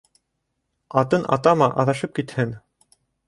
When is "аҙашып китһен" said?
1.83-2.59